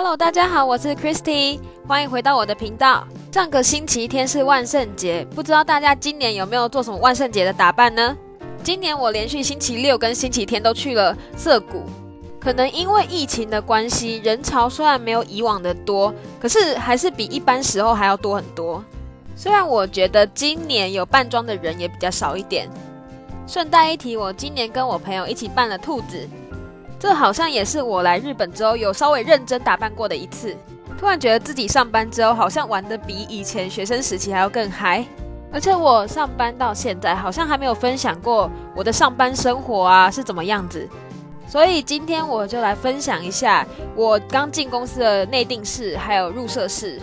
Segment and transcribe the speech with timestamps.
[0.00, 3.04] Hello，大家好，我是 Christy，欢迎回到我的频道。
[3.32, 8.16] 上个星期天是万圣节，不知道大家今年有没有做什么万圣节的打扮呢？
[8.62, 11.82] 今年我连续星期六跟星期天都去了涩谷，
[12.38, 18.84] 可能因为疫情的关系，人潮虽然没有以往的多，可是还是比一般时候还要多很多。
[19.34, 22.70] 虽然我觉得今年有扮装的人也比较少一点。
[23.48, 26.28] 顺带一提，我今年跟我朋友一起扮了兔子，
[26.98, 30.56] 这好像也是我来日本之后有稍微认真打扮过的一次。
[30.98, 35.04] 突然觉得自己上班之后好像玩的比以前学生时期还要更嗨，
[35.52, 40.88] 而且我上班到现在好像还没有分享过我的上班生活啊是怎么样子，
[41.46, 47.00] 所以今天我就来分享一下我刚进公司的内定式还有入社式。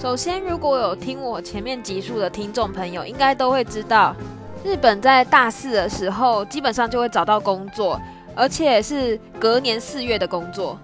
[0.00, 4.16] 首先，如果有听我前面集数的听众朋友，应该都会知道。
[4.64, 8.00] 日本在大四的时候，基本上就会找到工作，
[8.36, 10.78] 而且是隔年四月的工作。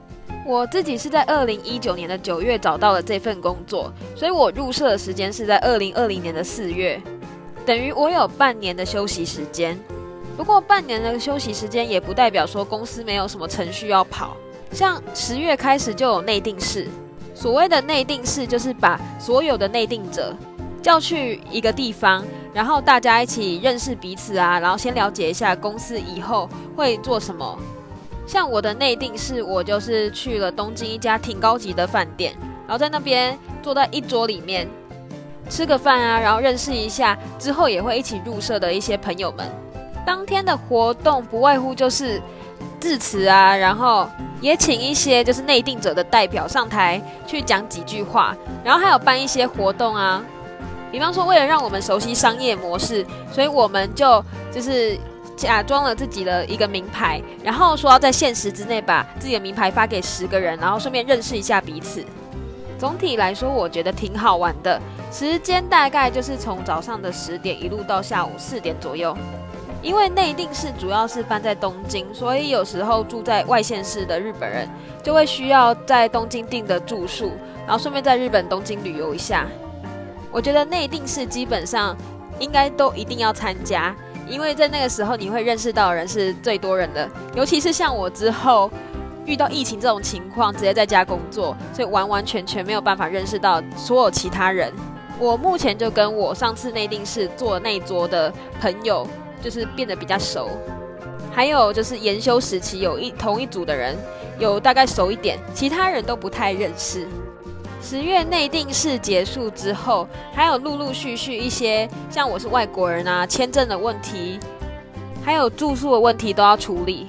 [0.45, 7.01] 我自己是在二零一九年的九月找到了这份工作，所以我入社的时间是在二零二零年的四月，
[7.65, 9.79] 等于我有半年的休息时间。
[10.37, 14.37] 不过半年的休息时间也不代表说公司没有什么程序要跑，
[14.73, 16.89] 像十月开始就有内定式。
[17.35, 20.35] 所谓的内定式，就是把所有的内定者。
[20.83, 27.59] 叫去一个地方，然后大家一起认识彼此啊，然后先了解一下公司以后会做什么。
[28.27, 32.35] 像我的内定是，我就是去了东京一家挺高级的饭店，
[32.67, 34.69] 然后在那边坐在一桌里面
[35.49, 39.47] 吃个饭啊，然后认识一下之后也会一起入社的一些朋友们。
[40.07, 42.21] 当天的活动不外乎就是
[42.79, 44.09] 致辞啊，然后
[44.41, 50.23] 也请一些就是内定者的代表上台去讲几句话，然后还有办一些活动啊。
[50.93, 54.97] 比方说，为了让我们熟悉商业模式，所以我们就就是
[55.35, 62.05] 假装了自己的一个名牌，然后说要在限时之内把自己的名牌发给十个人，然后顺便认识一下彼此。
[62.79, 64.79] 总体来说，我觉得挺好玩的。
[65.11, 69.17] 时间大概就是从早上的十点一路到下午四点左右。
[69.83, 74.69] 因为内定是主要是搬在东京，所以有时候住在外县市的日本人
[75.03, 77.33] 就会需要在东京订的住宿，
[77.67, 79.45] 然后顺便在日本东京旅游一下。
[80.33, 81.97] 我觉得内定是基本上
[82.41, 83.95] 应该都一定要参加，
[84.27, 88.71] 因为在那个时候你会认识到人是最多人的，尤其是像我之后
[89.27, 94.73] 遇到疫情这种情况，直接在家工作，所以完完全全没有办法认识到所有其他人。
[95.19, 99.07] 我目前就跟我上次内定是坐那桌的朋友，
[99.43, 100.49] 就是变得比较熟，
[101.31, 103.97] 还有就是研修时期有一同一组的人
[104.39, 107.07] 有大概熟一点，其他人都不太认识。
[107.83, 114.39] 十月内定式结束之后，还有陆陆续续一些像我是外国人啊，签证的问题，
[115.23, 117.09] 还有住宿的问题都要处理。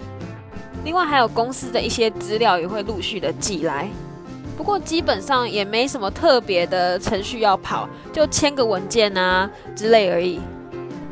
[0.84, 3.88] 另外还有公司的一些资料也会陆续的寄来，
[4.57, 10.41] 不过基本上也没什么特别的程序要跑，就签个文件啊之类而已。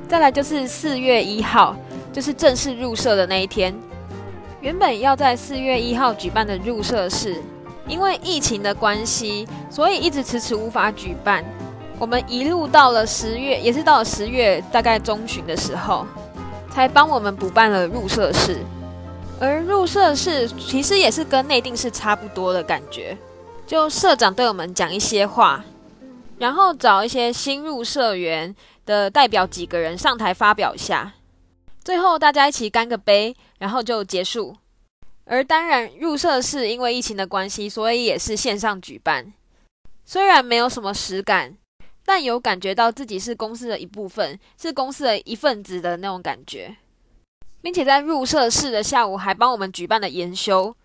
[0.10, 1.78] 再来就是四月一号，
[2.12, 3.74] 就是正式入社的那一天，
[4.60, 7.42] 原本要在四月一号举办的入社式。
[7.88, 11.44] 因为疫情的关系，所以一直迟迟无法举办。
[12.00, 16.06] 我们一路到了十月，也是到了十月大概中旬的时候，
[16.72, 18.58] 才帮我们补办了入社式。
[19.40, 23.18] 而入社式其实也是跟内定式差不多的感觉，
[23.66, 25.64] 就社长对我们讲一些话，
[26.38, 28.56] 然后找一些新入社员
[28.86, 31.14] 的代表几个人上台发表一下，
[31.84, 34.56] 最后大家一起干个杯，然后就结束。
[35.26, 39.34] 而当然，入社是因为疫情的关系，所以也是线上举办。
[40.04, 41.56] 虽然没有什么实感，
[42.06, 46.76] 但有感觉到自己是公司的一部分，是公司的一份子的那种感觉。
[47.62, 50.76] 并且在入社式的下午还帮我们举办了研修，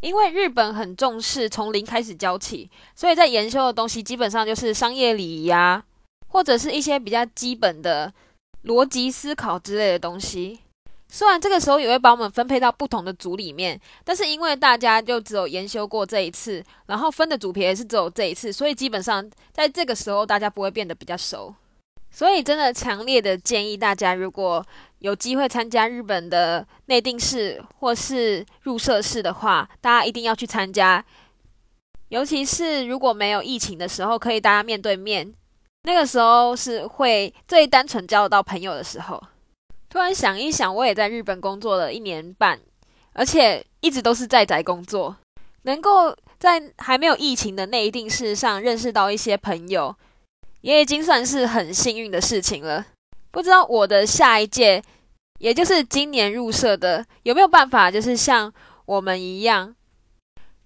[0.00, 5.84] 因为日本很重视从零开始教起，所以在研修的东西基本上就是商业礼仪啊，
[6.26, 8.12] 或者是一些比较基本的
[8.64, 10.58] 逻辑思考之类的东西。
[11.12, 21.52] 虽然这个时候也会把我们分配到不同的组里面，但是因为大家就只有研修过这一次，然后分的组别也是只有这一次，所以基本上在这个时候大家不会变得比较熟。
[22.12, 24.64] 所以真的强烈的建议大家，如果
[25.00, 31.04] 有机会参加日本的内定式或是入社式的话，大家一定要去参加。
[32.08, 35.32] 尤其是如果没有疫情的时候，可以大家面对面，
[35.84, 39.22] 那个时候是会最单纯交得到朋友的时候。
[39.90, 42.58] 突然想一想，我也在日本工作了一年半，
[43.12, 45.16] 而且一直都是在宅工作，
[45.62, 49.94] 能够在还没有疫情的那一定事上认识到一些朋友，
[50.60, 52.86] 也已经算是很幸运的事情了。
[53.32, 54.80] 不知道我的下一届，
[55.40, 58.52] 也就是今年入社的，有没有办法，就是像
[58.86, 59.74] 我们一样，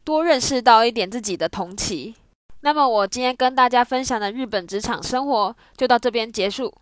[0.05, 2.15] 多认识到一点自己的同期。
[2.61, 6.73] 那么我今天跟大家分享的日本职场生活就到这边结束。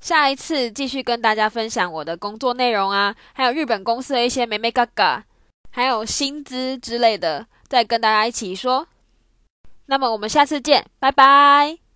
[0.00, 5.24] 下一次继续跟大家分享我的工作内容啊，还有日本公司的一些美美嘎嘎，
[5.70, 8.86] 还有薪资之类的，再跟大家一起说。
[9.86, 11.89] 那么我们下次见，拜拜。